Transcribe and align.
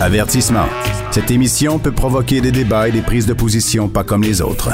Avertissement. 0.00 0.66
Cette 1.12 1.30
émission 1.30 1.78
peut 1.78 1.92
provoquer 1.92 2.40
des 2.40 2.50
débats 2.50 2.88
et 2.88 2.92
des 2.92 3.00
prises 3.00 3.26
de 3.26 3.32
position 3.32 3.88
pas 3.88 4.02
comme 4.02 4.22
les 4.22 4.42
autres. 4.42 4.70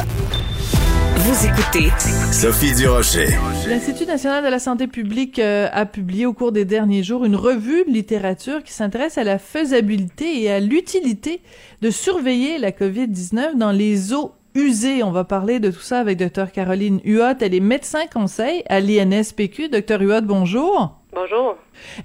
Vous 1.17 1.47
écoutez 1.47 1.91
Sophie 2.33 2.75
Durocher. 2.75 3.29
L'Institut 3.69 4.07
national 4.07 4.43
de 4.43 4.49
la 4.49 4.59
santé 4.59 4.87
publique 4.87 5.39
euh, 5.39 5.69
a 5.73 5.85
publié 5.85 6.25
au 6.25 6.33
cours 6.33 6.53
des 6.53 6.65
derniers 6.65 7.03
jours 7.03 7.27
une 7.27 7.37
revue 7.37 7.85
de 7.85 7.91
littérature 7.91 8.63
qui 8.65 8.73
s'intéresse 8.73 9.19
à 9.19 9.25
la 9.25 9.39
faisabilité 9.39 10.43
et 10.43 10.51
à 10.51 10.59
l'utilité 10.59 11.43
de 11.83 11.91
surveiller 11.91 12.59
la 12.59 12.71
COVID-19 12.71 13.57
dans 13.57 13.73
les 13.73 14.15
eaux 14.15 14.33
usées. 14.55 15.03
On 15.03 15.13
va 15.13 15.25
parler 15.25 15.61
de 15.61 15.71
tout 15.71 15.81
ça 15.81 16.01
avec 16.01 16.19
Dr 16.19 16.51
Caroline 16.51 17.01
Huot. 17.05 17.37
Elle 17.41 17.55
est 17.55 17.61
médecin 17.61 18.07
conseil 18.13 18.63
à 18.71 18.81
l'INSPQ. 18.81 19.69
Dr 19.69 20.01
Huot, 20.01 20.23
bonjour. 20.23 21.00
Bonjour. 21.21 21.57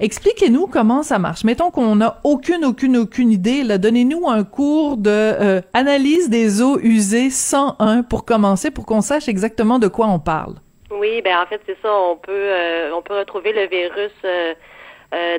Expliquez-nous 0.02 0.68
comment 0.68 1.02
ça 1.02 1.20
marche. 1.20 1.46
Mettons 1.46 1.72
qu'on 1.72 1.96
n'a 1.96 2.18
aucune, 2.26 2.66
aucune, 2.66 2.98
aucune 2.98 3.32
idée. 3.32 3.64
Donnez-nous 3.78 4.28
un 4.28 4.44
cours 4.44 4.98
de 4.98 5.10
euh, 5.10 5.62
analyse 5.74 6.30
des 6.30 6.62
eaux 6.62 6.78
usées 6.82 7.30
101 7.30 8.04
pour 8.04 8.26
commencer, 8.26 8.72
pour 8.72 8.86
qu'on 8.86 9.00
sache 9.00 9.30
exactement 9.30 9.80
de 9.80 9.88
quoi 9.88 10.08
on 10.08 10.20
parle. 10.20 10.56
Oui, 10.92 11.22
ben 11.22 11.38
en 11.38 11.46
fait 11.46 11.62
c'est 11.66 11.78
ça. 11.82 11.94
On 11.94 12.18
peut, 12.18 12.32
euh, 12.34 12.92
on 12.94 13.02
peut 13.02 13.18
retrouver 13.18 13.54
le 13.54 13.68
virus 13.68 14.12
euh, 14.26 14.54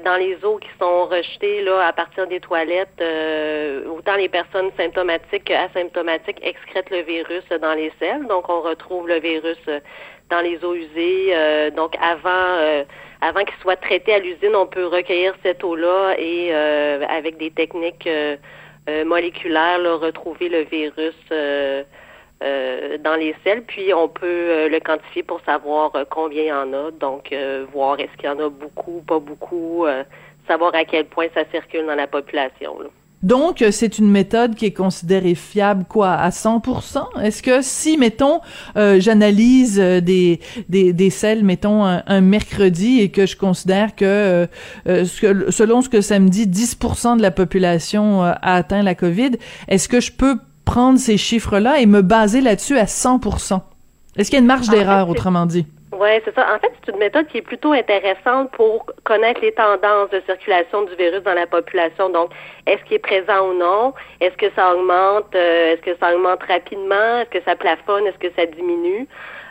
dans 0.07 0.17
les 0.17 0.43
eaux 0.43 0.57
qui 0.57 0.71
sont 0.81 1.05
rejetées 1.05 1.63
là 1.63 1.87
à 1.87 1.93
partir 1.93 2.27
des 2.27 2.41
toilettes. 2.41 3.03
autant 3.95 4.17
les 4.17 4.31
personnes 4.31 4.71
symptomatiques 4.79 5.45
qu'asymptomatiques 5.45 6.41
excrètent 6.43 6.91
le 6.91 7.03
virus 7.03 7.45
dans 7.61 7.75
les 7.75 7.93
selles. 7.99 8.27
Donc 8.27 8.49
on 8.49 8.63
retrouve 8.63 9.07
le 9.07 9.21
virus 9.21 9.59
dans 10.31 10.41
les 10.41 10.65
eaux 10.65 10.75
usées. 10.75 11.35
donc 11.77 11.97
avant 12.01 12.85
avant 13.21 13.45
qu'il 13.45 13.57
soit 13.61 13.77
traité 13.77 14.15
à 14.15 14.19
l'usine, 14.19 14.55
on 14.55 14.67
peut 14.67 14.87
recueillir 14.87 15.35
cette 15.43 15.65
eau-là 15.65 16.15
et 16.19 16.49
euh, 16.53 17.05
avec 17.09 17.39
des 17.39 17.51
techniques 17.51 18.07
euh, 18.07 18.37
euh, 18.89 19.05
moléculaires, 19.05 19.81
retrouver 20.01 20.49
le 20.49 20.63
virus 20.63 21.15
dans 21.31 23.17
les 23.19 23.35
selles. 23.43 23.63
Puis 23.63 23.95
on 23.95 24.09
peut 24.09 24.69
le 24.69 24.79
quantifier 24.81 25.23
pour 25.23 25.41
savoir 25.41 25.93
combien 26.11 26.43
il 26.43 26.49
y 26.49 26.53
en 26.53 26.73
a. 26.73 26.91
Donc 26.91 27.35
voir 27.73 27.99
est-ce 27.99 28.15
qu'il 28.19 28.27
y 28.27 28.33
en 28.33 28.39
a 28.39 28.51
beaucoup, 28.51 29.03
pas 29.07 29.19
beaucoup, 29.19 29.87
savoir 30.47 30.75
à 30.75 30.85
quel 30.85 31.07
point 31.07 31.29
ça 31.35 31.45
circule 31.51 31.87
dans 31.87 31.95
la 31.95 32.07
population. 32.07 32.79
Donc, 33.27 33.61
euh, 33.61 33.73
c'est 33.73 33.99
une 33.99 34.09
méthode 34.09 34.55
qui 34.55 34.67
est 34.67 34.73
considérée 34.73 35.35
fiable, 35.35 35.85
quoi, 35.89 36.13
à 36.13 36.31
100%? 36.31 37.21
Est-ce 37.21 37.43
que 37.43 37.61
si, 37.61 37.99
mettons, 37.99 38.41
euh, 38.77 39.01
j'analyse 39.01 39.81
euh, 39.81 40.01
des, 40.01 40.39
des, 40.69 40.93
des 40.93 41.11
selles, 41.11 41.43
mettons, 41.43 41.85
un, 41.85 42.21
mercredi 42.21 43.01
et 43.01 43.09
que 43.09 43.27
je 43.27 43.37
considère 43.37 43.97
que, 43.97 44.47
selon 44.87 45.83
ce 45.83 45.89
que 45.89 46.01
ça 46.01 46.21
me 46.21 46.29
dit, 46.29 46.47
10% 46.47 47.17
de 47.17 47.23
la 47.23 47.33
population 47.33 48.23
a 48.23 48.39
atteint 48.43 48.85
la 48.85 48.95
COVID, 48.95 49.33
est-ce 49.67 49.89
que 49.89 50.01
je 50.01 50.13
peux 50.13 50.39
prendre 50.65 50.99
ces 51.01 51.17
chiffres-là 51.17 51.81
et 51.81 51.87
me 51.87 52.03
baser 52.03 52.41
là-dessus 52.41 52.79
à 52.79 52.85
100%? 52.85 53.61
Est-ce 54.17 54.31
qu'il 54.31 54.37
y 54.37 54.39
a 54.39 54.41
une 54.41 54.47
marge 54.47 54.69
d'erreur, 54.69 55.09
autrement 55.09 55.47
dit? 55.47 55.67
Oui, 55.99 56.11
c'est 56.25 56.35
ça. 56.35 56.55
En 56.55 56.59
fait, 56.59 56.71
c'est 56.85 56.93
une 56.93 56.99
méthode 56.99 57.27
qui 57.29 57.39
est 57.39 57.43
plutôt 57.43 57.73
intéressante 57.73 58.51
pour 58.53 58.85
connaître 59.05 59.41
les 59.41 59.53
tendances 59.53 60.11
de 60.11 60.21
circulation 60.27 60.83
du 60.83 60.95
virus 60.95 61.23
dans 61.23 61.33
la 61.33 61.47
population. 61.47 62.11
Donc, 62.11 62.33
est-ce 62.67 62.83
qu'il 62.85 62.97
est 62.97 62.99
présent 62.99 63.49
ou 63.49 63.55
non? 63.55 63.95
Est-ce 64.21 64.37
que 64.37 64.51
ça 64.55 64.75
augmente? 64.75 65.35
Euh, 65.35 65.73
est-ce 65.73 65.81
que 65.81 65.97
ça 65.99 66.15
augmente 66.15 66.43
rapidement? 66.43 67.21
Est-ce 67.21 67.31
que 67.39 67.45
ça 67.45 67.57
plafonne? 67.57 68.07
Est-ce 68.07 68.19
que 68.19 68.31
ça 68.37 68.45
diminue? 68.45 69.09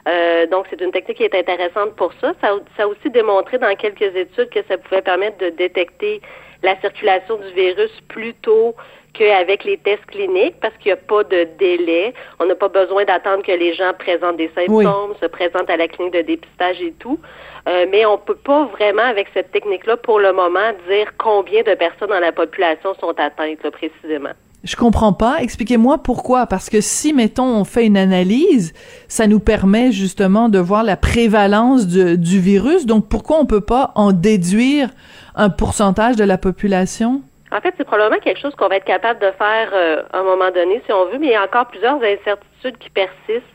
Euh, 0.08 0.45
donc, 0.48 0.67
c'est 0.70 0.81
une 0.81 0.92
technique 0.92 1.17
qui 1.17 1.23
est 1.23 1.36
intéressante 1.36 1.95
pour 1.95 2.14
ça. 2.22 2.34
ça. 2.42 2.56
Ça 2.78 2.84
a 2.84 2.88
aussi 2.88 3.09
démontré 3.09 3.58
dans 3.58 3.75
quelques 3.75 4.16
études 4.16 4.50
que 4.50 4.59
ça 4.67 4.78
pouvait 4.78 5.02
permettre 5.02 5.38
de 5.39 5.50
détecter 5.50 6.22
la 6.64 6.80
circulation 6.81 7.38
du 7.38 7.52
virus 7.53 7.92
plus 8.08 8.34
tôt 8.36 8.75
qu'avec 9.14 9.64
les 9.64 9.78
tests 9.78 10.06
cliniques, 10.08 10.56
parce 10.62 10.75
qu'il 10.78 10.92
n'y 10.92 11.00
a 11.00 11.02
pas 11.02 11.23
de 11.23 11.47
délai. 11.58 12.14
On 12.39 12.45
n'a 12.45 12.56
pas 12.56 12.67
besoin 12.67 13.06
d'attendre 13.06 13.44
que 13.44 13.52
les 13.52 13.73
gens 13.73 13.94
présentent 13.97 14.38
des 14.38 14.52
symptômes, 14.53 15.16
se 15.22 15.25
présentent 15.25 15.69
à 15.69 15.78
la 15.78 15.88
clinique 15.88 16.13
de 16.13 16.22
dépistage 16.22 16.81
et 16.81 16.94
tout. 17.00 17.19
Euh, 17.68 17.85
mais 17.90 18.06
on 18.06 18.18
peut 18.18 18.35
pas 18.35 18.66
vraiment, 18.66 19.03
avec 19.03 19.28
cette 19.34 19.52
technique-là, 19.52 19.97
pour 19.97 20.19
le 20.19 20.34
moment, 20.34 20.72
dire 20.88 21.13
combien 21.18 21.63
de 21.63 21.74
personnes 21.74 22.09
dans 22.09 22.19
la 22.19 22.31
population 22.31 22.94
sont 22.96 23.18
atteintes 23.18 23.69
précisément. 23.72 24.34
Je 24.66 24.76
comprends 24.76 25.14
pas. 25.14 25.38
Expliquez-moi 25.42 26.00
pourquoi. 26.00 26.48
Parce 26.48 26.70
que 26.70 26.81
si, 26.81 27.14
mettons, 27.14 27.46
on 27.46 27.64
fait 27.64 27.86
une 27.86 27.98
analyse, 27.98 28.74
ça 29.08 29.28
nous 29.28 29.40
permet 29.40 29.92
justement 29.92 30.50
de 30.50 30.58
voir 30.58 30.84
la 30.84 30.98
prévalence 30.98 31.86
du 31.88 32.40
virus. 32.40 32.88
Donc, 32.88 33.08
pourquoi 33.08 33.38
on 33.40 33.46
peut 33.46 33.62
pas 33.62 33.92
en 33.94 34.12
déduire 34.12 34.90
un 35.36 35.50
pourcentage 35.50 36.16
de 36.16 36.24
la 36.24 36.40
population? 36.40 37.22
En 37.52 37.62
fait, 37.62 37.76
c'est 37.78 37.86
probablement 37.86 38.20
quelque 38.20 38.40
chose 38.40 38.56
qu'on 38.56 38.68
va 38.68 38.78
être 38.78 38.86
capable 38.86 39.20
de 39.20 39.31
faire 39.38 39.70
euh, 39.74 40.02
à 40.12 40.20
un 40.20 40.24
moment 40.24 40.50
donné, 40.50 40.82
si 40.86 40.92
on 40.92 41.06
veut, 41.06 41.20
mais 41.20 41.28
il 41.28 41.32
y 41.34 41.36
a 41.36 41.44
encore 41.44 41.68
plusieurs 41.68 41.97
incertitudes 42.02 42.78
qui 42.80 42.90
persistent. 42.90 43.46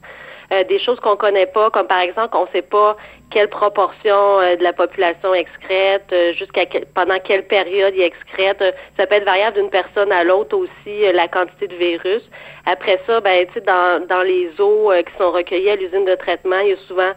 Euh, 0.53 0.65
des 0.65 0.81
choses 0.81 0.99
qu'on 1.01 1.17
connaît 1.17 1.47
pas, 1.47 1.71
comme 1.71 1.87
par 1.87 2.01
exemple 2.01 2.31
qu'on 2.31 2.45
ne 2.45 2.51
sait 2.53 2.63
pas 2.63 2.97
quelle 3.31 3.49
proportion 3.49 4.41
euh, 4.41 4.57
de 4.57 4.63
la 4.65 4.73
population 4.73 5.33
excrète, 5.33 6.13
jusqu'à 6.37 6.67
pendant 6.95 7.19
quelle 7.21 7.47
période 7.47 7.95
il 7.97 8.03
excrète. 8.03 8.63
ça 8.97 9.07
peut 9.07 9.15
être 9.15 9.25
variable 9.25 9.57
d'une 9.59 9.71
personne 9.71 10.11
à 10.11 10.25
l'autre 10.25 10.57
aussi, 10.57 11.13
la 11.13 11.29
quantité 11.29 11.69
de 11.69 11.77
virus. 11.77 12.23
Après 12.67 13.01
ça, 13.07 13.21
ben, 13.21 13.47
dans, 13.67 14.07
dans 14.07 14.23
les 14.23 14.51
eaux 14.59 14.91
qui 15.07 15.13
sont 15.19 15.31
recueillies 15.31 15.71
à 15.71 15.77
l'usine 15.77 16.05
de 16.05 16.15
traitement, 16.17 16.59
il 16.59 16.71
y 16.71 16.73
a 16.73 16.77
souvent 16.89 17.13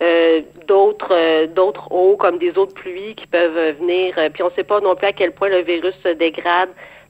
euh, 0.00 0.42
d'autres 0.68 1.08
euh, 1.10 1.48
d'autres 1.48 1.90
eaux 1.90 2.16
comme 2.16 2.38
des 2.38 2.56
eaux 2.56 2.66
de 2.66 2.72
pluie 2.72 3.16
qui 3.16 3.26
peuvent 3.26 3.76
venir. 3.80 4.14
Euh, 4.16 4.28
puis 4.30 4.44
on 4.44 4.46
ne 4.46 4.52
sait 4.52 4.62
pas 4.62 4.78
non 4.80 4.94
plus 4.94 5.08
à 5.08 5.12
quel 5.12 5.32
point 5.32 5.48
le 5.48 5.62
virus 5.62 5.94
se 6.04 6.10
dégrade 6.10 6.68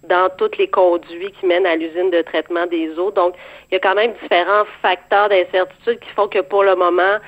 dans 0.08 0.28
tous 0.36 0.50
les 0.58 0.68
conduits 0.68 1.32
qui 1.38 1.46
mènent 1.46 1.66
à 1.66 1.76
l'usine 1.76 2.10
de 2.10 2.22
traitement 2.22 2.66
des 2.66 2.98
eaux. 2.98 3.10
Donc, 3.10 3.34
il 3.70 3.74
y 3.74 3.76
a 3.76 3.80
quand 3.80 3.94
même 3.94 4.12
différents 4.22 4.64
facteurs 4.82 5.28
d'incertitude 5.28 6.00
qui 6.00 6.10
font 6.16 6.28
que 6.28 6.40
pour 6.40 6.64
le 6.64 6.74
moment, 6.74 7.18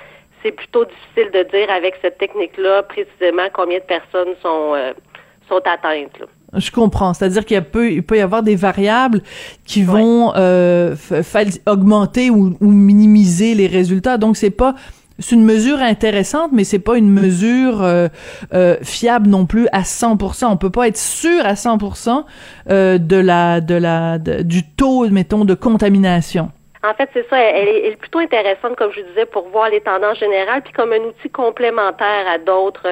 c'est 0.43 0.53
plutôt 0.53 0.85
difficile 0.85 1.31
de 1.33 1.43
dire 1.51 1.71
avec 1.71 1.95
cette 2.03 2.19
technique-là 2.19 2.83
précisément 2.85 3.49
combien 3.53 3.79
de 3.79 3.85
personnes 3.85 4.35
sont 4.43 4.75
sont 5.51 5.61
atteintes. 5.67 6.23
Je 6.55 6.71
comprends. 6.71 7.13
C'est-à-dire 7.15 7.45
qu'il 7.45 7.63
peut, 7.63 7.91
il 7.91 8.03
peut 8.03 8.17
y 8.17 8.21
avoir 8.21 8.43
des 8.43 8.57
variables 8.57 9.21
qui 9.67 9.83
vont 9.83 10.33
euh, 10.37 10.97
augmenter 11.67 12.31
ou, 12.31 12.57
ou, 12.61 12.71
minimiser 12.71 13.55
les 13.55 13.67
résultats. 13.67 14.17
Donc, 14.17 14.37
c'est 14.37 14.51
pas 14.51 14.75
c'est 15.21 15.37
une 15.37 15.45
mesure 15.45 15.79
intéressante, 15.79 16.51
mais 16.53 16.65
c'est 16.65 16.83
pas 16.83 16.97
une 16.97 17.11
mesure 17.11 17.83
euh, 17.83 18.09
euh, 18.55 18.77
fiable 18.83 19.29
non 19.29 19.47
plus 19.47 19.69
à 19.73 19.83
100%. 19.83 20.47
On 20.47 20.57
peut 20.57 20.71
pas 20.71 20.89
être 20.89 20.97
sûr 20.97 21.45
à 21.45 21.55
100% 21.55 22.25
euh, 22.71 22.99
de 22.99 23.17
la 23.17 23.61
de 23.61 23.75
la 23.75 24.19
du 24.19 24.63
taux, 24.65 25.09
mettons, 25.11 25.45
de 25.45 25.55
contamination. 25.55 26.51
En 26.83 26.95
fait, 26.95 27.11
c'est 27.13 27.29
ça. 27.29 27.39
Elle 27.39 27.69
est, 27.69 27.97
plutôt 27.97 28.21
intéressante, 28.21 28.75
comme 28.77 28.91
je 28.93 29.03
disais, 29.03 29.27
pour 29.27 29.49
voir 29.51 29.69
les 29.69 29.83
tendances 29.83 30.19
générales, 30.19 30.63
puis 30.63 30.73
comme 30.73 30.93
un 30.93 31.01
outil 31.01 31.29
complémentaire 31.29 32.27
à 32.27 32.39
d'autres 32.39 32.89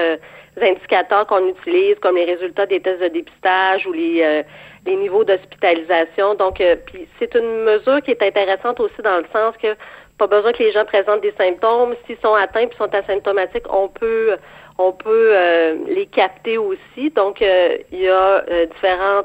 indicateurs 0.61 1.27
qu'on 1.27 1.49
utilise, 1.49 1.97
comme 2.03 2.17
les 2.17 2.27
résultats 2.27 2.67
des 2.67 2.81
tests 2.81 3.01
de 3.01 3.09
dépistage 3.09 3.87
ou 3.87 3.93
les 3.93 4.45
les 4.87 4.97
niveaux 4.97 5.25
d'hospitalisation. 5.25 6.35
Donc, 6.35 6.63
puis 6.87 7.09
c'est 7.19 7.35
une 7.35 7.65
mesure 7.65 8.03
qui 8.03 8.11
est 8.11 8.23
intéressante 8.23 8.79
aussi 8.81 9.01
dans 9.03 9.19
le 9.19 9.27
sens 9.33 9.55
que 9.61 9.75
pas 10.19 10.27
besoin 10.27 10.53
que 10.53 10.63
les 10.63 10.73
gens 10.73 10.85
présentent 10.85 11.23
des 11.23 11.35
symptômes. 11.39 11.95
S'ils 12.07 12.19
sont 12.19 12.35
atteints 12.35 12.61
et 12.61 12.71
sont 12.77 12.93
asymptomatiques, 12.95 13.73
on 13.73 13.89
peut 13.89 14.37
on 14.79 14.93
peut 14.93 15.31
euh, 15.33 15.75
les 15.89 16.07
capter 16.07 16.57
aussi. 16.57 17.11
Donc, 17.11 17.43
euh, 17.43 17.77
il 17.93 18.01
y 18.01 18.09
a 18.09 18.45
euh, 18.49 18.67
différents 18.67 19.23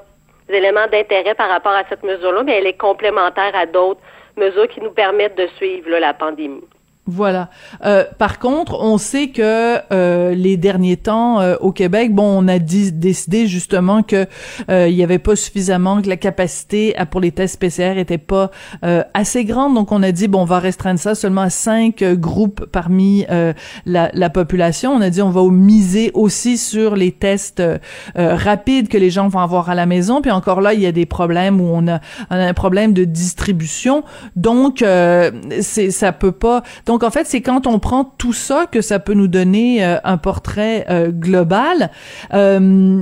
éléments 0.50 0.88
d'intérêt 0.92 1.36
par 1.36 1.50
rapport 1.50 1.74
à 1.74 1.84
cette 1.88 2.04
mesure-là, 2.04 2.44
mais 2.44 2.58
elle 2.58 2.68
est 2.68 2.78
complémentaire 2.78 3.56
à 3.56 3.66
d'autres 3.66 4.02
mesures 4.36 4.68
qui 4.68 4.82
nous 4.82 4.92
permettent 4.92 5.38
de 5.38 5.48
suivre 5.56 5.90
la 5.90 6.14
pandémie. 6.14 6.64
Voilà. 7.06 7.50
Euh, 7.86 8.06
par 8.18 8.40
contre, 8.40 8.80
on 8.80 8.98
sait 8.98 9.28
que 9.28 9.78
euh, 9.92 10.34
les 10.34 10.56
derniers 10.56 10.96
temps 10.96 11.42
euh, 11.42 11.58
au 11.60 11.74
Québec, 11.74 12.16
bon, 12.16 12.24
on 12.24 12.48
a 12.48 12.60
décidé 12.60 13.46
justement 13.46 14.04
que 14.04 14.26
euh, 14.70 14.88
il 14.88 14.96
y 14.96 15.04
avait 15.04 15.20
pas 15.20 15.36
suffisamment 15.36 16.02
que 16.02 16.08
la 16.08 16.16
capacité 16.16 16.96
à, 16.96 17.06
pour 17.06 17.20
les 17.20 17.34
tests 17.34 17.60
PCR 17.60 17.98
était 17.98 18.18
pas 18.18 18.52
assez 19.14 19.46
grande, 19.46 19.76
donc 19.76 19.92
on 19.92 20.02
a 20.04 20.12
dit 20.12 20.28
bon, 20.28 20.42
on 20.42 20.46
va 20.46 20.60
restreindre 20.60 21.00
ça 21.00 21.16
seulement 21.16 21.42
à 21.42 21.50
cinq 21.50 22.04
groupes 22.04 22.66
parmi 22.72 23.26
la, 23.86 24.10
la, 24.14 24.30
population. 24.30 24.92
On 24.92 25.02
a 25.02 25.10
dit 25.10 25.22
on 25.22 25.30
va 25.30 25.44
miser 25.50 26.12
aussi 26.14 26.58
sur 26.58 26.96
les 26.96 27.12
tests 27.12 27.62
rapides 28.16 28.88
que 28.88 28.98
les 28.98 29.10
gens 29.10 29.28
vont 29.28 29.40
avoir 29.40 29.70
à 29.70 29.76
la 29.76 29.86
maison. 29.86 30.22
Puis 30.22 30.32
encore 30.32 30.62
là, 30.62 30.74
il 30.74 30.82
y 30.82 30.86
a 30.86 30.92
des 30.92 31.06
problèmes 31.06 31.60
où 31.62 31.66
on 31.66 31.88
a, 31.88 32.00
on 32.30 32.36
a 32.36 32.46
un 32.46 32.54
problème 32.54 32.94
de 32.94 33.04
distribution, 33.04 34.04
donc 34.36 34.84
c'est 35.62 35.92
ça 35.92 36.12
peut 36.12 36.32
pas. 36.32 36.64
En 37.02 37.12
fait, 37.12 37.26
c'est 37.26 37.42
quand 37.42 37.66
on 37.66 37.80
prend 37.80 38.04
tout 38.04 38.34
ça 38.34 38.68
que 38.70 38.82
ça 38.82 39.00
peut 39.00 39.14
nous 39.14 39.28
donner 39.28 39.84
euh, 39.84 39.98
un 40.04 40.18
portrait 40.18 40.86
euh, 40.90 41.10
global. 41.10 41.90
Euh, 42.34 43.02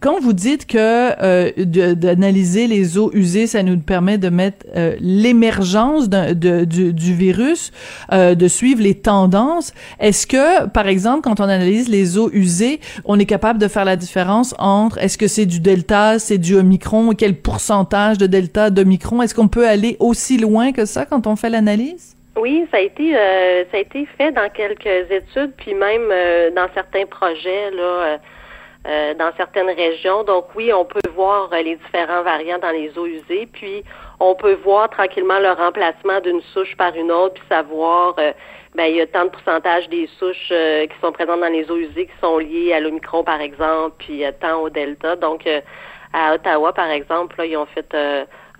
quand 0.00 0.20
vous 0.20 0.32
dites 0.32 0.66
que 0.66 1.60
d'analyser 1.94 2.68
les 2.68 2.98
eaux 2.98 3.10
usées, 3.14 3.48
ça 3.48 3.64
nous 3.64 3.78
permet 3.78 4.16
de 4.16 4.28
mettre 4.28 4.64
l'émergence 5.00 6.08
du, 6.08 6.92
du, 6.92 7.14
virus, 7.14 7.72
de 8.12 8.48
suivre 8.48 8.80
les 8.80 8.94
tendances, 8.94 9.72
est-ce 9.98 10.28
que, 10.28 10.68
par 10.68 10.86
exemple, 10.86 11.22
quand 11.22 11.40
on 11.40 11.48
analyse 11.48 11.88
les 11.88 12.16
eaux 12.16 12.30
usées, 12.32 12.78
on 13.06 13.18
est 13.18 13.26
capable 13.26 13.58
de 13.58 13.66
faire 13.66 13.84
la 13.84 13.96
différence 13.96 14.54
entre 14.60 14.98
est-ce 14.98 15.18
que 15.18 15.26
c'est 15.26 15.46
du 15.46 15.58
delta, 15.58 16.20
c'est 16.20 16.38
du 16.38 16.54
omicron, 16.54 17.10
quel 17.18 17.34
pourcentage 17.34 18.18
de 18.18 18.28
delta, 18.28 18.70
d'omicron, 18.70 19.20
est-ce 19.22 19.34
qu'on 19.34 19.48
peut 19.48 19.66
aller 19.66 19.96
aussi 19.98 20.38
loin 20.38 20.70
que 20.70 20.84
ça 20.86 21.06
quand 21.06 21.26
on 21.26 21.34
fait 21.34 21.50
l'analyse? 21.50 22.17
Oui, 22.38 22.68
ça 22.70 22.76
a 22.76 22.80
été 22.80 23.16
euh, 23.16 23.64
ça 23.70 23.78
a 23.78 23.80
été 23.80 24.06
fait 24.16 24.30
dans 24.30 24.48
quelques 24.48 25.10
études, 25.10 25.52
puis 25.56 25.74
même 25.74 26.08
euh, 26.12 26.50
dans 26.52 26.68
certains 26.72 27.04
projets 27.04 27.72
là, 27.72 28.18
euh, 28.86 29.14
dans 29.14 29.32
certaines 29.36 29.70
régions. 29.70 30.22
Donc 30.22 30.44
oui, 30.54 30.72
on 30.72 30.84
peut 30.84 31.00
voir 31.16 31.50
les 31.50 31.74
différents 31.74 32.22
variants 32.22 32.58
dans 32.58 32.70
les 32.70 32.96
eaux 32.96 33.06
usées, 33.06 33.48
puis 33.52 33.82
on 34.20 34.36
peut 34.36 34.54
voir 34.54 34.88
tranquillement 34.88 35.40
le 35.40 35.50
remplacement 35.50 36.20
d'une 36.20 36.40
souche 36.54 36.76
par 36.76 36.94
une 36.94 37.10
autre, 37.10 37.34
puis 37.34 37.44
savoir 37.48 38.14
ben 38.74 38.84
il 38.84 38.96
y 38.96 39.00
a 39.00 39.06
tant 39.08 39.24
de 39.24 39.30
pourcentage 39.30 39.88
des 39.88 40.08
souches 40.18 40.52
qui 40.52 41.00
sont 41.00 41.10
présentes 41.10 41.40
dans 41.40 41.52
les 41.52 41.68
eaux 41.72 41.76
usées 41.76 42.06
qui 42.06 42.18
sont 42.20 42.38
liées 42.38 42.72
à 42.72 42.78
l'omicron 42.78 43.24
par 43.24 43.40
exemple, 43.40 43.96
puis 43.98 44.22
tant 44.40 44.60
au 44.60 44.70
delta. 44.70 45.16
Donc 45.16 45.44
à 46.12 46.34
Ottawa 46.34 46.72
par 46.72 46.90
exemple, 46.90 47.36
là, 47.38 47.46
ils 47.46 47.56
ont 47.56 47.66
fait 47.66 47.94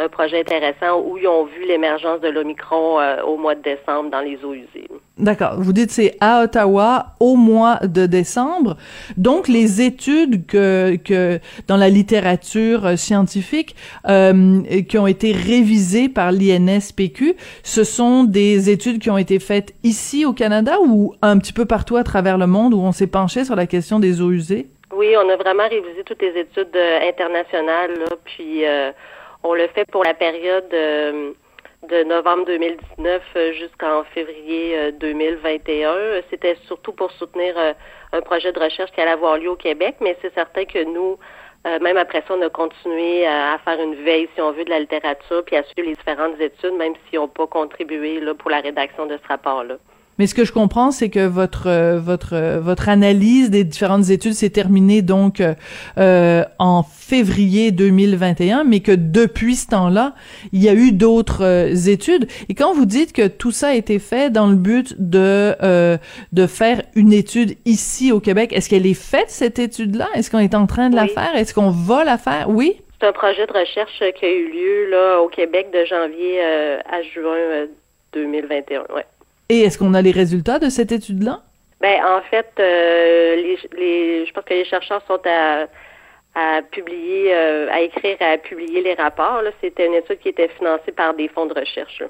un 0.00 0.08
projet 0.08 0.40
intéressant 0.40 1.00
où 1.04 1.18
ils 1.18 1.26
ont 1.26 1.44
vu 1.44 1.66
l'émergence 1.66 2.20
de 2.20 2.28
l'Omicron 2.28 3.00
euh, 3.00 3.22
au 3.22 3.36
mois 3.36 3.56
de 3.56 3.62
décembre 3.62 4.10
dans 4.10 4.20
les 4.20 4.38
eaux 4.44 4.54
usées. 4.54 4.88
D'accord. 5.18 5.56
Vous 5.58 5.72
dites 5.72 5.90
c'est 5.90 6.16
à 6.20 6.44
Ottawa 6.44 7.14
au 7.18 7.34
mois 7.34 7.80
de 7.82 8.06
décembre. 8.06 8.76
Donc 9.16 9.48
les 9.48 9.82
études 9.82 10.46
que, 10.46 10.96
que 10.96 11.40
dans 11.66 11.76
la 11.76 11.88
littérature 11.88 12.86
euh, 12.86 12.96
scientifique 12.96 13.74
euh, 14.08 14.62
qui 14.88 14.98
ont 14.98 15.08
été 15.08 15.32
révisées 15.32 16.08
par 16.08 16.30
l'INSPQ, 16.30 17.34
ce 17.64 17.82
sont 17.82 18.22
des 18.22 18.70
études 18.70 19.00
qui 19.00 19.10
ont 19.10 19.18
été 19.18 19.40
faites 19.40 19.74
ici 19.82 20.24
au 20.24 20.32
Canada 20.32 20.76
ou 20.86 21.14
un 21.22 21.38
petit 21.38 21.52
peu 21.52 21.64
partout 21.64 21.96
à 21.96 22.04
travers 22.04 22.38
le 22.38 22.46
monde 22.46 22.72
où 22.72 22.78
on 22.78 22.92
s'est 22.92 23.08
penché 23.08 23.44
sur 23.44 23.56
la 23.56 23.66
question 23.66 23.98
des 23.98 24.20
eaux 24.20 24.30
usées? 24.30 24.68
Oui, 24.98 25.14
on 25.16 25.28
a 25.28 25.36
vraiment 25.36 25.68
révisé 25.68 26.02
toutes 26.02 26.20
les 26.20 26.36
études 26.40 26.76
internationales, 26.76 27.94
là, 27.98 28.16
puis 28.24 28.64
on 29.42 29.54
le 29.54 29.68
fait 29.68 29.84
pour 29.90 30.04
la 30.04 30.14
période 30.14 30.68
euh, 30.72 31.32
de 31.88 32.02
novembre 32.02 32.46
2019 32.46 33.22
euh, 33.36 33.52
jusqu'en 33.52 34.02
février 34.14 34.92
2021. 34.92 35.90
Euh, 35.90 36.22
C'était 36.30 36.56
surtout 36.66 36.92
pour 36.92 37.12
soutenir 37.12 37.54
un 38.12 38.20
projet 38.22 38.52
de 38.52 38.58
recherche 38.58 38.90
qui 38.92 39.00
allait 39.00 39.12
avoir 39.12 39.38
lieu 39.38 39.50
au 39.50 39.56
Québec, 39.56 39.96
mais 40.00 40.16
c'est 40.20 40.34
certain 40.34 40.64
que 40.64 40.82
nous, 40.82 41.18
même 41.64 41.96
après 41.96 42.22
ça, 42.26 42.34
on 42.34 42.42
a 42.42 42.48
continué 42.48 43.26
à, 43.26 43.58
faire 43.64 43.80
une 43.80 43.94
veille, 43.96 44.28
si 44.34 44.40
on 44.40 44.52
veut, 44.52 44.64
de 44.64 44.70
la 44.70 44.80
littérature, 44.80 45.44
puis 45.44 45.56
à 45.56 45.62
suivre 45.64 45.88
les 45.88 45.94
différentes 45.94 46.40
études, 46.40 46.74
même 46.74 46.94
si 47.08 47.18
on 47.18 47.22
n'a 47.22 47.28
pas 47.28 47.46
contribué 47.46 48.20
pour 48.38 48.50
la 48.50 48.60
rédaction 48.60 49.06
de 49.06 49.18
ce 49.22 49.28
rapport-là. 49.28 49.76
Mais 50.18 50.26
ce 50.26 50.34
que 50.34 50.44
je 50.44 50.52
comprends, 50.52 50.90
c'est 50.90 51.10
que 51.10 51.26
votre 51.26 51.68
euh, 51.68 51.98
votre 51.98 52.34
euh, 52.34 52.58
votre 52.58 52.88
analyse 52.88 53.50
des 53.50 53.62
différentes 53.62 54.10
études 54.10 54.32
s'est 54.32 54.50
terminée 54.50 55.00
donc 55.00 55.40
euh, 55.98 56.44
en 56.58 56.82
février 56.82 57.70
2021, 57.70 58.64
mais 58.64 58.80
que 58.80 58.92
depuis 58.92 59.54
ce 59.54 59.68
temps-là, 59.68 60.14
il 60.52 60.62
y 60.62 60.68
a 60.68 60.74
eu 60.74 60.90
d'autres 60.90 61.88
études. 61.88 62.26
Et 62.48 62.54
quand 62.54 62.74
vous 62.74 62.84
dites 62.84 63.12
que 63.12 63.28
tout 63.28 63.52
ça 63.52 63.68
a 63.68 63.74
été 63.74 64.00
fait 64.00 64.30
dans 64.30 64.48
le 64.48 64.56
but 64.56 64.94
de 64.98 65.56
de 66.32 66.46
faire 66.46 66.82
une 66.96 67.12
étude 67.12 67.56
ici 67.64 68.10
au 68.10 68.20
Québec, 68.20 68.52
est-ce 68.52 68.68
qu'elle 68.68 68.86
est 68.86 69.00
faite 69.00 69.30
cette 69.30 69.58
étude-là? 69.58 70.08
Est-ce 70.14 70.30
qu'on 70.30 70.38
est 70.38 70.54
en 70.54 70.66
train 70.66 70.90
de 70.90 70.96
la 70.96 71.06
faire? 71.06 71.34
Est-ce 71.36 71.54
qu'on 71.54 71.70
va 71.70 72.04
la 72.04 72.18
faire? 72.18 72.46
Oui? 72.48 72.80
C'est 73.00 73.06
un 73.06 73.12
projet 73.12 73.46
de 73.46 73.52
recherche 73.52 74.02
qui 74.18 74.24
a 74.24 74.28
eu 74.28 74.50
lieu 74.50 74.90
là 74.90 75.20
au 75.20 75.28
Québec 75.28 75.68
de 75.72 75.84
janvier 75.84 76.40
à 76.40 77.02
juin 77.02 77.68
2021. 78.12 78.82
Ouais. 78.94 79.04
Et 79.50 79.60
est-ce 79.62 79.78
qu'on 79.78 79.94
a 79.94 80.02
les 80.02 80.10
résultats 80.10 80.58
de 80.58 80.68
cette 80.68 80.92
étude-là? 80.92 81.40
Ben, 81.80 82.04
en 82.04 82.20
fait, 82.22 82.50
euh, 82.58 83.56
je 83.62 84.32
pense 84.32 84.44
que 84.44 84.54
les 84.54 84.64
chercheurs 84.64 85.02
sont 85.06 85.20
à, 85.24 85.66
à 86.34 86.62
publier, 86.62 87.34
euh, 87.34 87.70
à 87.70 87.80
écrire, 87.80 88.16
à 88.20 88.36
publier 88.36 88.82
les 88.82 88.94
rapports. 88.94 89.40
C'était 89.60 89.86
une 89.86 89.94
étude 89.94 90.18
qui 90.18 90.28
était 90.28 90.48
financée 90.58 90.92
par 90.92 91.14
des 91.14 91.28
fonds 91.28 91.46
de 91.46 91.54
recherche. 91.54 92.02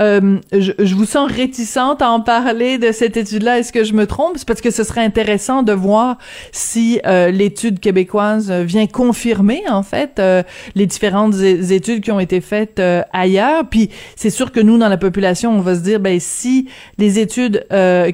Euh, 0.00 0.38
je, 0.52 0.72
je, 0.78 0.94
vous 0.94 1.04
sens 1.04 1.30
réticente 1.30 2.00
à 2.00 2.10
en 2.10 2.20
parler 2.20 2.78
de 2.78 2.90
cette 2.92 3.16
étude-là. 3.16 3.58
Est-ce 3.58 3.72
que 3.72 3.84
je 3.84 3.92
me 3.92 4.06
trompe? 4.06 4.34
C'est 4.36 4.46
parce 4.46 4.60
que 4.60 4.70
ce 4.70 4.82
serait 4.82 5.04
intéressant 5.04 5.62
de 5.62 5.72
voir 5.72 6.16
si 6.52 7.00
euh, 7.06 7.30
l'étude 7.30 7.80
québécoise 7.80 8.50
vient 8.50 8.86
confirmer, 8.86 9.62
en 9.68 9.82
fait, 9.82 10.18
euh, 10.18 10.42
les 10.74 10.86
différentes 10.86 11.34
études 11.34 12.02
qui 12.02 12.10
ont 12.12 12.20
été 12.20 12.40
faites 12.40 12.78
euh, 12.78 13.02
ailleurs. 13.12 13.64
Puis 13.68 13.90
c'est 14.16 14.30
sûr 14.30 14.52
que 14.52 14.60
nous, 14.60 14.78
dans 14.78 14.88
la 14.88 14.96
population, 14.96 15.52
on 15.52 15.60
va 15.60 15.74
se 15.74 15.80
dire, 15.80 16.00
ben 16.00 16.18
si 16.18 16.68
les 16.98 17.18
études 17.18 17.66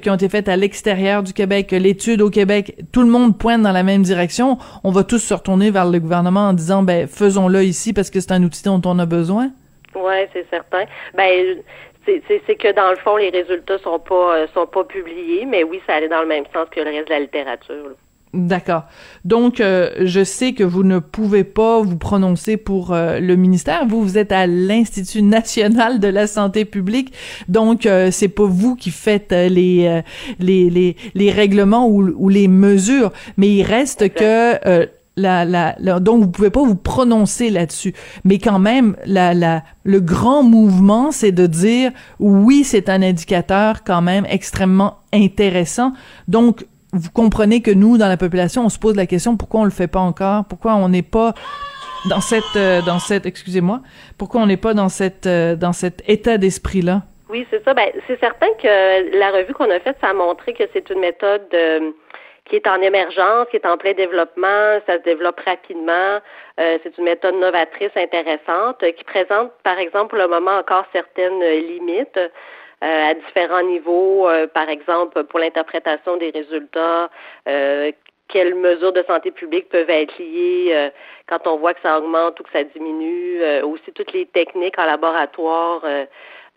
qui 0.02 0.10
ont 0.10 0.14
été 0.14 0.28
faites 0.28 0.48
à 0.48 0.56
l'extérieur 0.56 1.22
du 1.22 1.32
Québec, 1.32 1.70
l'étude 1.70 2.20
au 2.20 2.30
Québec, 2.30 2.76
tout 2.92 3.02
le 3.02 3.08
monde 3.08 3.38
pointe 3.38 3.62
dans 3.62 3.72
la 3.72 3.82
même 3.82 4.02
direction, 4.02 4.58
on 4.84 4.90
va 4.90 5.04
tous 5.04 5.18
se 5.18 5.34
retourner 5.34 5.70
vers 5.70 5.86
le 5.86 5.98
gouvernement 5.98 6.48
en 6.48 6.52
disant, 6.52 6.82
ben 6.82 7.06
faisons-le 7.06 7.64
ici 7.64 7.92
parce 7.92 8.10
que 8.10 8.20
c'est 8.20 8.32
un 8.32 8.42
outil 8.42 8.62
dont 8.64 8.80
on 8.84 8.98
a 8.98 9.06
besoin. 9.06 9.50
Oui, 9.96 10.26
c'est 10.32 10.46
certain. 10.50 10.84
Ben, 11.14 11.62
c'est 12.04 12.54
que 12.56 12.72
dans 12.72 12.90
le 12.90 12.96
fond, 12.96 13.16
les 13.16 13.30
résultats 13.30 13.78
sont 13.78 13.98
pas 13.98 14.36
euh, 14.36 14.46
sont 14.54 14.66
pas 14.66 14.84
publiés, 14.84 15.44
mais 15.44 15.64
oui, 15.64 15.80
ça 15.86 15.94
allait 15.94 16.08
dans 16.08 16.22
le 16.22 16.28
même 16.28 16.44
sens 16.52 16.68
que 16.70 16.80
le 16.80 16.90
reste 16.90 17.08
de 17.08 17.14
la 17.14 17.20
littérature. 17.20 17.90
D'accord. 18.34 18.82
Donc, 19.24 19.60
euh, 19.60 19.90
je 20.00 20.22
sais 20.22 20.52
que 20.52 20.62
vous 20.62 20.82
ne 20.82 20.98
pouvez 20.98 21.42
pas 21.42 21.80
vous 21.80 21.96
prononcer 21.96 22.58
pour 22.58 22.92
euh, 22.92 23.18
le 23.18 23.34
ministère. 23.34 23.86
Vous, 23.86 24.02
vous 24.02 24.18
êtes 24.18 24.30
à 24.30 24.46
l'Institut 24.46 25.22
national 25.22 26.00
de 26.00 26.08
la 26.08 26.26
santé 26.26 26.66
publique. 26.66 27.14
Donc, 27.48 27.88
c'est 28.10 28.28
pas 28.28 28.44
vous 28.44 28.76
qui 28.76 28.90
faites 28.90 29.32
les, 29.32 30.02
les, 30.38 30.68
les, 30.68 30.96
les 31.14 31.30
règlements 31.30 31.88
ou, 31.88 32.12
ou, 32.14 32.28
les 32.28 32.46
mesures. 32.46 33.10
Mais 33.38 33.48
il 33.48 33.62
reste 33.62 34.12
que 34.12 34.86
donc 35.16 36.22
vous 36.22 36.30
pouvez 36.30 36.50
pas 36.50 36.62
vous 36.62 36.76
prononcer 36.76 37.50
là-dessus, 37.50 37.94
mais 38.24 38.38
quand 38.38 38.58
même 38.58 38.96
la, 39.06 39.32
la, 39.32 39.62
le 39.84 40.00
grand 40.00 40.42
mouvement, 40.42 41.10
c'est 41.10 41.32
de 41.32 41.46
dire 41.46 41.90
oui, 42.18 42.64
c'est 42.64 42.88
un 42.88 43.02
indicateur 43.02 43.82
quand 43.84 44.02
même 44.02 44.26
extrêmement 44.28 44.98
intéressant. 45.12 45.92
Donc 46.28 46.66
vous 46.92 47.10
comprenez 47.10 47.62
que 47.62 47.70
nous, 47.70 47.98
dans 47.98 48.08
la 48.08 48.16
population, 48.16 48.64
on 48.64 48.68
se 48.68 48.78
pose 48.78 48.96
la 48.96 49.06
question 49.06 49.36
pourquoi 49.36 49.60
on 49.60 49.64
le 49.64 49.70
fait 49.70 49.88
pas 49.88 50.00
encore, 50.00 50.44
pourquoi 50.44 50.74
on 50.74 50.88
n'est 50.88 51.02
pas 51.02 51.34
dans 52.08 52.20
cette, 52.20 52.44
euh, 52.56 52.82
dans 52.82 52.98
cette, 52.98 53.26
excusez-moi, 53.26 53.80
pourquoi 54.18 54.40
on 54.40 54.46
n'est 54.46 54.56
pas 54.56 54.74
dans 54.74 54.88
cette, 54.88 55.26
euh, 55.26 55.56
dans 55.56 55.72
cet 55.72 56.02
état 56.08 56.38
d'esprit-là? 56.38 57.02
Oui, 57.28 57.46
c'est 57.50 57.62
ça. 57.64 57.74
Ben, 57.74 57.88
c'est 58.06 58.18
certain 58.20 58.46
que 58.62 59.18
la 59.18 59.30
revue 59.30 59.52
qu'on 59.52 59.70
a 59.70 59.80
faite, 59.80 59.96
ça 60.00 60.10
a 60.10 60.14
montré 60.14 60.52
que 60.52 60.64
c'est 60.72 60.88
une 60.90 61.00
méthode 61.00 61.46
euh, 61.54 61.90
qui 62.48 62.56
est 62.56 62.66
en 62.66 62.80
émergence, 62.80 63.48
qui 63.50 63.56
est 63.56 63.66
en 63.66 63.76
plein 63.76 63.92
développement, 63.92 64.80
ça 64.86 64.98
se 64.98 65.02
développe 65.02 65.40
rapidement. 65.40 66.20
Euh, 66.60 66.78
c'est 66.82 66.96
une 66.96 67.04
méthode 67.04 67.34
novatrice 67.34 67.90
intéressante 67.96 68.82
euh, 68.82 68.92
qui 68.92 69.04
présente, 69.04 69.52
par 69.62 69.78
exemple, 69.78 70.10
pour 70.10 70.18
le 70.18 70.28
moment 70.28 70.58
encore 70.58 70.84
certaines 70.92 71.40
limites. 71.40 72.18
Euh, 72.84 73.10
à 73.10 73.14
différents 73.14 73.62
niveaux, 73.62 74.28
par 74.52 74.68
exemple 74.68 75.24
pour 75.24 75.38
l'interprétation 75.38 76.18
des 76.18 76.28
résultats, 76.28 77.08
quelles 78.28 78.54
mesures 78.54 78.92
de 78.92 79.02
santé 79.04 79.30
publique 79.30 79.70
peuvent 79.70 79.88
être 79.88 80.18
liées 80.18 80.90
quand 81.26 81.46
on 81.46 81.56
voit 81.56 81.72
que 81.72 81.80
ça 81.80 81.98
augmente 81.98 82.38
ou 82.38 82.42
que 82.42 82.50
ça 82.52 82.64
diminue, 82.64 83.40
aussi 83.62 83.90
toutes 83.94 84.12
les 84.12 84.26
techniques 84.26 84.78
en 84.78 84.84
laboratoire 84.84 85.80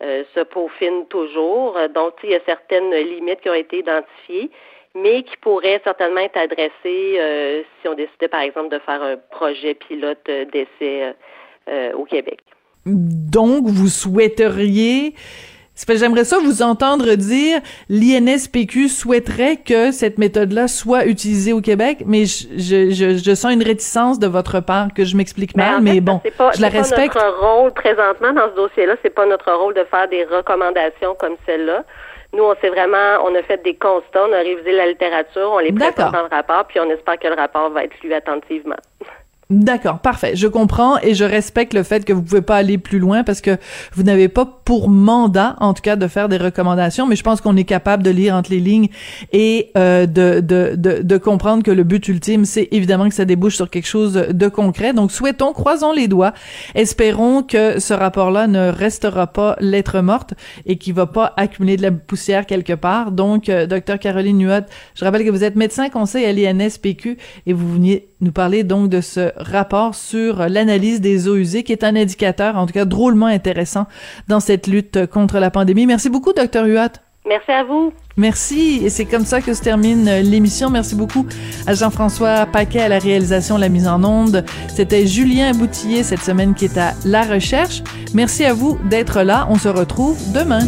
se 0.02 0.40
peaufinent 0.40 1.06
toujours. 1.06 1.78
Donc, 1.94 2.16
il 2.22 2.32
y 2.32 2.34
a 2.34 2.40
certaines 2.44 2.92
limites 2.92 3.40
qui 3.40 3.48
ont 3.48 3.54
été 3.54 3.78
identifiées 3.78 4.50
mais 4.94 5.22
qui 5.22 5.36
pourrait 5.40 5.80
certainement 5.84 6.20
être 6.20 6.36
adressé 6.36 6.72
euh, 7.18 7.62
si 7.80 7.88
on 7.88 7.94
décidait, 7.94 8.28
par 8.28 8.40
exemple, 8.40 8.70
de 8.70 8.78
faire 8.80 9.02
un 9.02 9.16
projet 9.30 9.74
pilote 9.74 10.18
euh, 10.28 10.44
d'essai 10.46 11.14
euh, 11.68 11.92
au 11.92 12.04
Québec. 12.04 12.40
Donc, 12.86 13.66
vous 13.66 13.88
souhaiteriez 13.88 15.14
J'aimerais 15.88 16.24
ça 16.24 16.38
vous 16.38 16.62
entendre 16.62 17.14
dire 17.14 17.60
l'INSPQ 17.88 18.88
souhaiterait 18.88 19.56
que 19.56 19.92
cette 19.92 20.18
méthode-là 20.18 20.68
soit 20.68 21.06
utilisée 21.06 21.52
au 21.52 21.60
Québec, 21.60 22.02
mais 22.06 22.26
je, 22.26 22.46
je, 22.56 23.20
je, 23.22 23.34
sens 23.34 23.52
une 23.52 23.62
réticence 23.62 24.18
de 24.18 24.26
votre 24.26 24.60
part 24.60 24.88
que 24.94 25.04
je 25.04 25.16
m'explique 25.16 25.56
ben, 25.56 25.72
mal, 25.72 25.82
mais 25.82 26.00
bon, 26.00 26.20
je 26.54 26.60
la 26.60 26.68
respecte. 26.68 27.14
Pas 27.14 27.24
notre 27.24 27.40
rôle 27.40 27.72
présentement 27.72 28.32
dans 28.32 28.50
ce 28.50 28.56
dossier-là, 28.56 28.96
c'est 29.02 29.14
pas 29.14 29.26
notre 29.26 29.50
rôle 29.52 29.74
de 29.74 29.84
faire 29.84 30.08
des 30.08 30.24
recommandations 30.24 31.14
comme 31.18 31.36
celle-là. 31.46 31.84
Nous, 32.32 32.44
on 32.44 32.54
s'est 32.60 32.68
vraiment, 32.68 33.24
on 33.24 33.34
a 33.34 33.42
fait 33.42 33.62
des 33.62 33.74
constats, 33.74 34.24
on 34.28 34.32
a 34.32 34.38
révisé 34.38 34.72
la 34.72 34.86
littérature, 34.86 35.50
on 35.52 35.58
les 35.58 35.72
présente 35.72 36.12
dans 36.12 36.22
le 36.22 36.28
rapport, 36.28 36.64
puis 36.66 36.78
on 36.78 36.88
espère 36.90 37.18
que 37.18 37.26
le 37.26 37.34
rapport 37.34 37.70
va 37.70 37.84
être 37.84 38.00
lu 38.02 38.12
attentivement. 38.14 38.76
D'accord, 39.50 39.98
parfait. 39.98 40.36
Je 40.36 40.46
comprends 40.46 41.00
et 41.00 41.14
je 41.14 41.24
respecte 41.24 41.74
le 41.74 41.82
fait 41.82 42.04
que 42.04 42.12
vous 42.12 42.22
pouvez 42.22 42.40
pas 42.40 42.54
aller 42.54 42.78
plus 42.78 43.00
loin 43.00 43.24
parce 43.24 43.40
que 43.40 43.58
vous 43.94 44.04
n'avez 44.04 44.28
pas 44.28 44.46
pour 44.64 44.88
mandat, 44.88 45.56
en 45.58 45.74
tout 45.74 45.82
cas, 45.82 45.96
de 45.96 46.06
faire 46.06 46.28
des 46.28 46.36
recommandations. 46.36 47.04
Mais 47.04 47.16
je 47.16 47.24
pense 47.24 47.40
qu'on 47.40 47.56
est 47.56 47.64
capable 47.64 48.04
de 48.04 48.10
lire 48.10 48.36
entre 48.36 48.52
les 48.52 48.60
lignes 48.60 48.90
et 49.32 49.72
euh, 49.76 50.06
de, 50.06 50.38
de, 50.38 50.76
de, 50.76 51.02
de, 51.02 51.16
comprendre 51.16 51.64
que 51.64 51.72
le 51.72 51.82
but 51.82 52.06
ultime, 52.06 52.44
c'est 52.44 52.68
évidemment 52.70 53.08
que 53.08 53.14
ça 53.16 53.24
débouche 53.24 53.56
sur 53.56 53.68
quelque 53.68 53.88
chose 53.88 54.12
de 54.12 54.48
concret. 54.48 54.92
Donc, 54.92 55.10
souhaitons, 55.10 55.52
croisons 55.52 55.92
les 55.92 56.06
doigts, 56.06 56.32
espérons 56.76 57.42
que 57.42 57.80
ce 57.80 57.92
rapport-là 57.92 58.46
ne 58.46 58.68
restera 58.70 59.26
pas 59.26 59.56
lettre 59.58 60.00
morte 60.00 60.34
et 60.64 60.76
qu'il 60.76 60.94
va 60.94 61.06
pas 61.06 61.34
accumuler 61.36 61.76
de 61.76 61.82
la 61.82 61.90
poussière 61.90 62.46
quelque 62.46 62.74
part. 62.74 63.10
Donc, 63.10 63.48
euh, 63.48 63.66
docteur 63.66 63.98
Caroline 63.98 64.38
Nuot, 64.38 64.66
je 64.94 65.04
rappelle 65.04 65.24
que 65.24 65.30
vous 65.30 65.42
êtes 65.42 65.56
médecin 65.56 65.88
conseil 65.88 66.24
à 66.24 66.32
l'INSPQ 66.32 67.18
et 67.46 67.52
vous 67.52 67.72
veniez 67.72 68.10
nous 68.20 68.32
parler 68.32 68.64
donc 68.64 68.90
de 68.90 69.00
ce 69.00 69.32
rapport 69.42 69.94
sur 69.94 70.48
l'analyse 70.48 71.00
des 71.00 71.28
eaux 71.28 71.36
usées, 71.36 71.62
qui 71.62 71.72
est 71.72 71.84
un 71.84 71.96
indicateur, 71.96 72.56
en 72.56 72.66
tout 72.66 72.72
cas 72.72 72.84
drôlement 72.84 73.26
intéressant, 73.26 73.86
dans 74.28 74.40
cette 74.40 74.66
lutte 74.66 75.06
contre 75.06 75.38
la 75.38 75.50
pandémie. 75.50 75.86
Merci 75.86 76.10
beaucoup, 76.10 76.32
docteur 76.32 76.66
Huat. 76.66 77.00
Merci 77.26 77.50
à 77.50 77.64
vous. 77.64 77.92
Merci. 78.16 78.80
Et 78.84 78.88
c'est 78.88 79.04
comme 79.04 79.24
ça 79.24 79.40
que 79.40 79.52
se 79.52 79.62
termine 79.62 80.10
l'émission. 80.22 80.70
Merci 80.70 80.94
beaucoup 80.94 81.26
à 81.66 81.74
Jean-François 81.74 82.46
Paquet 82.46 82.80
à 82.80 82.88
la 82.88 82.98
réalisation, 82.98 83.58
la 83.58 83.68
mise 83.68 83.86
en 83.86 84.02
onde. 84.02 84.44
C'était 84.74 85.06
Julien 85.06 85.52
Boutillier 85.52 86.02
cette 86.02 86.22
semaine 86.22 86.54
qui 86.54 86.64
est 86.64 86.78
à 86.78 86.94
la 87.04 87.22
recherche. 87.22 87.82
Merci 88.14 88.44
à 88.44 88.54
vous 88.54 88.78
d'être 88.88 89.22
là. 89.22 89.46
On 89.50 89.56
se 89.56 89.68
retrouve 89.68 90.18
demain. 90.32 90.60